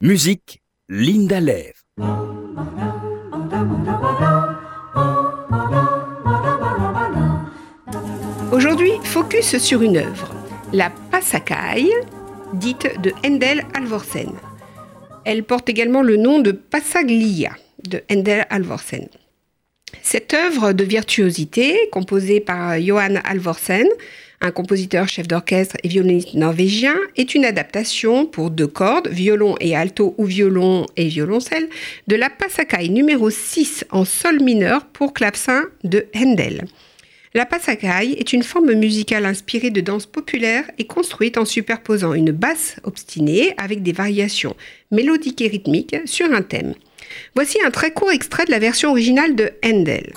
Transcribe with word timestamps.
Musique, 0.00 0.62
Linda 0.88 1.40
Lev. 1.40 1.72
Aujourd'hui, 8.52 8.92
focus 9.02 9.58
sur 9.58 9.82
une 9.82 9.96
œuvre, 9.96 10.32
la 10.72 10.90
Passacaille, 11.10 11.92
dite 12.54 13.00
de 13.00 13.12
Handel 13.26 13.66
Alvorsen. 13.74 14.30
Elle 15.24 15.42
porte 15.42 15.68
également 15.68 16.02
le 16.02 16.16
nom 16.16 16.38
de 16.38 16.52
Passaglia 16.52 17.50
de 17.88 18.00
Handel 18.08 18.46
Alvorsen. 18.50 19.08
Cette 20.02 20.34
œuvre 20.34 20.72
de 20.72 20.84
virtuosité, 20.84 21.78
composée 21.92 22.40
par 22.40 22.80
Johan 22.80 23.16
Alvorsen, 23.24 23.86
un 24.40 24.52
compositeur, 24.52 25.08
chef 25.08 25.26
d'orchestre 25.26 25.76
et 25.82 25.88
violoniste 25.88 26.34
norvégien, 26.34 26.94
est 27.16 27.34
une 27.34 27.44
adaptation 27.44 28.24
pour 28.24 28.50
deux 28.50 28.68
cordes, 28.68 29.08
violon 29.08 29.56
et 29.60 29.74
alto 29.74 30.14
ou 30.16 30.24
violon 30.24 30.86
et 30.96 31.08
violoncelle, 31.08 31.68
de 32.06 32.14
la 32.14 32.30
Passacaille 32.30 32.90
numéro 32.90 33.30
6 33.30 33.86
en 33.90 34.04
sol 34.04 34.40
mineur 34.40 34.86
pour 34.86 35.12
clavecin 35.12 35.64
de 35.82 36.06
Handel. 36.14 36.66
La 37.34 37.44
passacaille 37.44 38.14
est 38.14 38.32
une 38.32 38.42
forme 38.42 38.72
musicale 38.72 39.26
inspirée 39.26 39.70
de 39.70 39.82
danse 39.82 40.06
populaire 40.06 40.64
et 40.78 40.86
construite 40.86 41.36
en 41.36 41.44
superposant 41.44 42.14
une 42.14 42.32
basse 42.32 42.76
obstinée 42.84 43.54
avec 43.58 43.82
des 43.82 43.92
variations 43.92 44.56
mélodiques 44.90 45.42
et 45.42 45.48
rythmiques 45.48 45.96
sur 46.06 46.32
un 46.32 46.42
thème. 46.42 46.74
Voici 47.34 47.58
un 47.64 47.70
très 47.70 47.92
court 47.92 48.10
extrait 48.10 48.44
de 48.44 48.50
la 48.50 48.58
version 48.58 48.90
originale 48.90 49.34
de 49.34 49.52
Handel. 49.64 50.12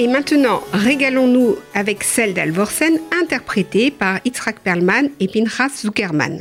Et 0.00 0.06
maintenant, 0.06 0.62
régalons-nous 0.72 1.56
avec 1.74 2.04
celle 2.04 2.32
d'Alvorsen, 2.32 3.00
interprétée 3.20 3.90
par 3.90 4.20
Itzrak 4.24 4.60
Perlman 4.60 5.08
et 5.18 5.26
Pinchas 5.26 5.70
Zuckerman. 5.82 6.38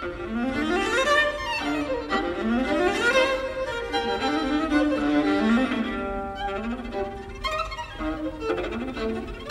Thank 0.00 0.20
you. 8.96 9.49